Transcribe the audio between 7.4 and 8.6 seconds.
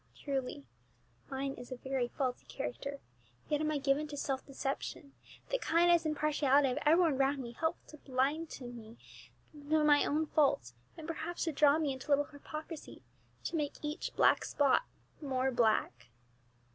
help to blind